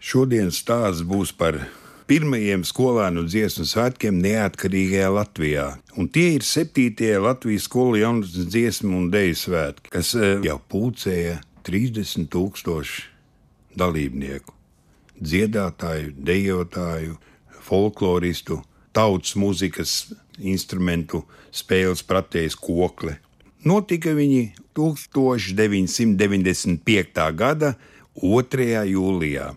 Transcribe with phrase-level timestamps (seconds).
[0.00, 1.58] Šodienas stāsts būs par
[2.08, 5.76] pirmajiem skolēnu dziesmu svētkiem neatkarīgajā Latvijā.
[6.00, 11.44] Un tie ir septītie Latvijas skolu jaunatnes dziesmu un dēļu svētki, kas eh, jau pulcēja
[11.68, 14.48] 30 tūkstoši dalībnieku,
[15.20, 17.20] dziedātāju, dejotāju,
[17.68, 18.64] folkloristu,
[18.96, 23.20] tautas mūzikas instrumentu spēles pratējs kokli.
[23.68, 27.36] Notika viņi 1995.
[27.36, 27.76] gada
[28.16, 28.88] 2.
[28.96, 29.52] jūlijā.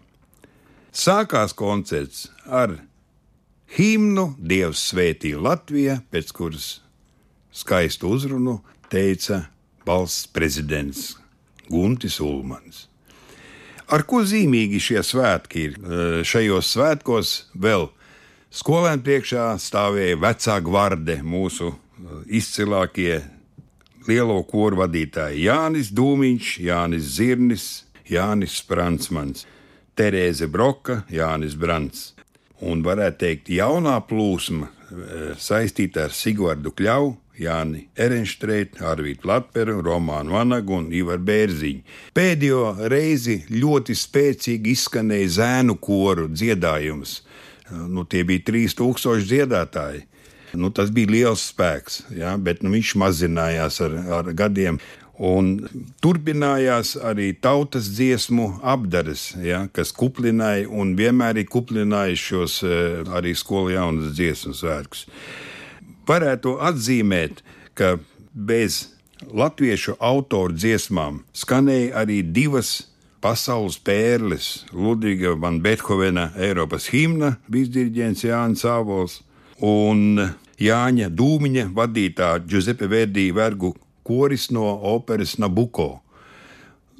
[0.93, 2.75] Sākās koncerts ar
[3.73, 6.67] himnu Dievs svētī Latviju, pēc kuras
[7.49, 8.59] skaistu uzrunu
[8.93, 9.47] teica
[9.87, 11.15] valsts prezidents
[11.65, 12.83] Guntis Ulmans.
[13.89, 15.79] Ar ko zīmīgi šie svētki ir?
[16.29, 17.87] Šajos svētkos vēl
[18.53, 21.71] skolēniem priekšā stāvēja vecā gvarde, mūsu
[22.29, 23.23] izcilākie
[24.05, 27.67] lielo koru vadītāji Jānis Dūmiņš, Jānis Zirnis,
[28.05, 29.47] Jānis Spransmans.
[29.97, 32.13] Terēze Broka, Jānis Brants.
[32.63, 40.35] Un varētu teikt, jaunā plūsma eh, saistīta ar Sigvardu Kļau, Jāni Erenštreitu, Arvītu Latperu, Romānu
[40.35, 41.83] Vanagu un Ivaru Bērziņu.
[42.13, 47.21] Pēdējo reizi ļoti spēcīgi izskanēja zēnu koru dziedājums.
[47.89, 50.03] Nu, tie bija 3000 dziedātāji.
[50.53, 54.77] Nu, tas bija liels spēks, ja, bet nu, viņš mazinājās ar, ar gadiem.
[55.21, 55.67] Un
[56.01, 63.35] turpinājās arī tautas dziesmu apdares, ja, kas kuplināja un vienmēr ir kuplinājuši šos eh, arī
[63.37, 65.05] skolu jaunas dziesmu svētkus.
[66.09, 67.43] Varētu atzīmēt,
[67.77, 67.99] ka
[68.33, 68.87] bez
[69.29, 72.89] latviešu autoru dziesmām skanēja arī divas
[73.21, 79.21] pasaules pērles- Ludviga van Bethovena Eiropas himna, vizdiriģents Jānis Ābols
[79.61, 85.97] un Jāņa Dūmiņa vadītā Giuseppe Verdi vergu koris no operas Nabuko.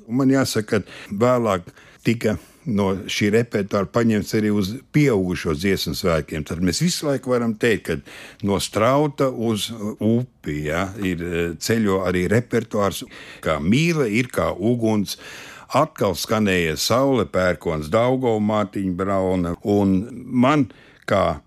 [0.07, 1.69] Man jāsaka, ka vēlāk
[2.03, 6.45] tika no šī repertuāra paņemts arī uz pieaugušo dziesmu svētkiem.
[6.47, 12.03] Tad mēs visu laiku varam teikt, ka no strauta uz upi ja, ir e, ceļo
[12.07, 13.03] arī repertuārs,
[13.43, 15.17] kā mīla ir kā uguns.
[15.73, 19.95] Atkal skanēja saule, pērkons, Daugo, Mārtiņa Brauna, un
[20.29, 20.67] man
[21.09, 21.41] kā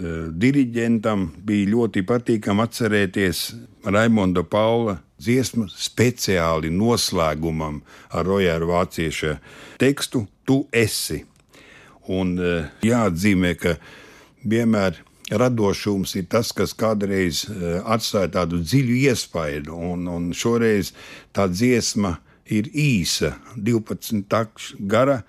[0.00, 3.44] diriģentam bija ļoti patīkami atcerēties
[3.84, 7.80] Raimonda Paula dziesmu speciāli noslēgumam
[8.16, 9.36] ar Rojāru Vācieša
[9.80, 11.20] tekstu Tu esi.
[12.10, 13.76] Un eh, jāatzīmē, ka
[14.42, 14.96] vienmēr
[15.30, 20.94] radošums ir tas, kas kādreiz eh, atstāja tādu dziļu iespaidu, un, un šoreiz
[21.36, 22.16] tā dziesma
[22.50, 25.20] ir īsa, 12 takšu gara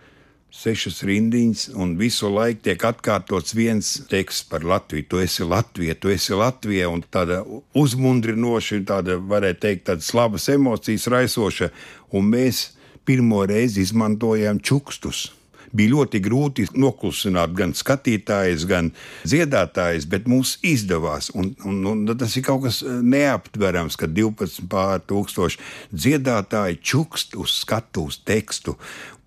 [0.51, 5.07] sešas rindiņas, un visu laiku tiek atkārtots viens teksts par Latviju.
[5.09, 7.41] Tu esi Latvija, tu esi Latvija, un tāda
[7.77, 11.71] uzmundrinoša, tāda, varētu teikt, tādas labas emocijas raisoša,
[12.11, 12.65] un mēs
[13.07, 15.29] pirmo reizi izmantojām čukstus
[15.75, 18.91] bija ļoti grūti noklusināt gan skatītājus, gan
[19.23, 21.31] dziedātājus, bet mums izdevās.
[21.37, 25.61] Un, un, un tas ir kaut kas eh, neaptverams, ka 12 pār tūkstoši
[25.91, 28.77] dziedātāji čukst uz skatuves tekstu.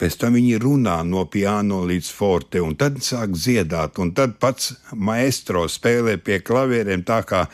[0.00, 4.00] Pēc tam viņi runā no piano līdz forte, un tad sāk dziedāt.
[4.03, 7.44] Un tad pats maestro spēlē pie klavieriem, tā kā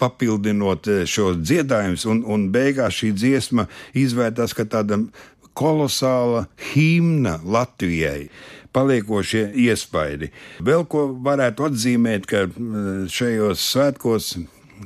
[0.00, 3.68] papildinot eh, šos dziedājumus, un, un beigās šī dziesma
[3.98, 5.04] izvērtās kā tāda
[5.58, 8.30] kolosāla himna Latvijai.
[8.70, 10.28] Paliekošie iespaidi.
[10.62, 12.44] Vēl ko varētu atzīmēt, ka
[13.10, 14.28] šajos svētkos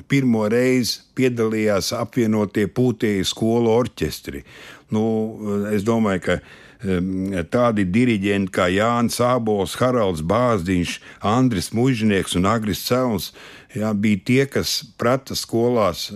[0.09, 4.41] pirmo reizi piedalījās apvienotie pūtēji skolu orķestri.
[4.95, 5.05] Nu,
[5.69, 6.39] es domāju, ka
[7.53, 13.33] tādi diriģenti kā Jānis Sābols, Haralds Bāzdiņš, Andris Mužnieks un Agris Celns
[13.75, 16.07] jā, bija tie, kas prata skolās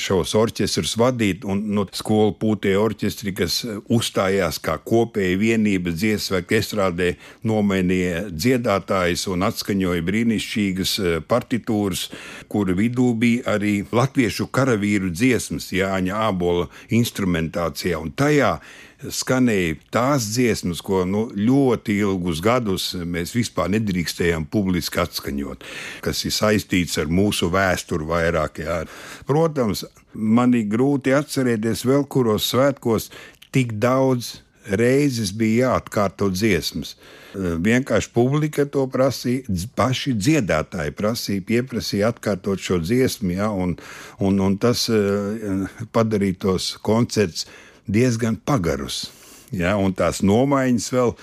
[0.00, 3.60] šos orķestrus vadīt, un no skolu pūtie orķestri, kas
[3.92, 7.12] uzstājās kā kopēja vienība dziesmu estrādē,
[7.46, 12.08] nomainīja dziedātājus un atskaņoja brīnišķīgas eh, partitūras,
[12.50, 18.58] kuru vidū bija arī latviešu karavīru dziesmas Jāņa Ābola instrumentācijā, un tajā
[19.06, 25.62] skanēja tās dziesmas, ko nu, ļoti ilgus gadus mēs vispār nedrīkstējām publiski atskaņot,
[26.04, 28.62] kas ir saistīts ar mūsu vēsturi vairāk.
[28.64, 28.82] Jā.
[29.28, 33.10] Protams, man ir grūti atcerēties vēl kuros svētkos
[33.54, 36.96] tik daudz reizes bija jāatkārto dziesmas.
[37.38, 39.46] Vienkārši publika to prasīja,
[39.78, 43.76] paši dziedātāji prasīja, pieprasīja atkārtot šo dziesmu, ja, un,
[44.24, 47.46] un, un tas uh, padarīja tos koncertus
[47.88, 49.08] diezgan pagarus.
[49.54, 51.14] Ja, un tās nomaiņas vēl,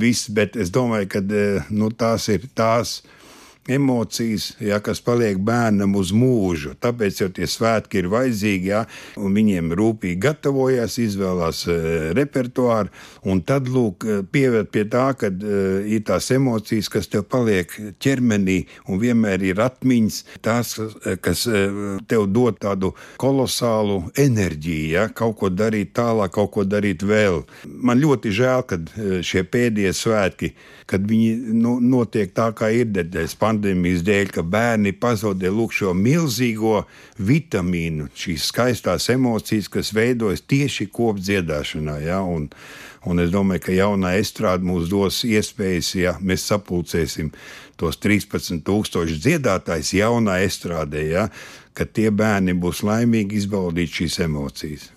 [0.00, 1.46] viss, bet es domāju, ka e,
[1.76, 3.02] nu, tās ir tās
[3.68, 6.74] emocijas, ja, kas paliek bērnam uz mūžu.
[6.80, 8.84] Tāpēc jau tie svētki ir vajadzīgi, ja,
[9.18, 11.76] un viņiem rūpīgi gatavojas, izvēlās e,
[12.16, 12.92] repertuāru,
[13.26, 15.62] un tad lūk, e, pievērt pie tā, ka e,
[15.96, 17.72] ir tās emocijas, kas tev paliek
[18.02, 20.76] ķermenī, un vienmēr ir atmiņas, tās,
[21.24, 21.66] kas e,
[22.08, 22.92] tev dod tādu
[23.22, 27.42] kolosālu enerģiju, ja, kaut ko darīt tālāk, kaut ko darīt vēl.
[27.66, 30.52] Man ļoti žēl, ka e, šie pēdējie svētki,
[30.86, 33.26] kad viņi nu, notiek tā, kā ir dēļ
[33.56, 36.84] pandēmijas dēļ, ka bērni pazaudē šo milzīgo
[37.18, 42.00] vitamīnu, šīs skaistās emocijas, kas veidojas tieši kopdziedāšanā.
[42.04, 42.20] Ja?
[42.22, 42.50] Un,
[43.04, 47.32] un es domāju, ka jaunā estrāde mums dos iespējas, ja mēs sapulcēsim
[47.76, 51.28] tos 13,000 dziedātājus jaunā estrādē, ja?
[51.74, 54.95] ka tie bērni būs laimīgi izbaudīt šīs emocijas.